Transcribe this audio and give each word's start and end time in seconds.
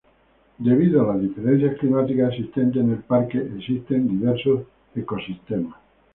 Debido 0.57 1.03
a 1.03 1.13
las 1.13 1.21
diferencias 1.21 1.77
climáticas 1.77 2.31
existentes 2.33 2.81
en 2.81 2.89
el 2.93 3.03
parque 3.03 3.37
existen 3.37 4.07
diversos 4.07 4.61
ecosistemas. 4.95 5.77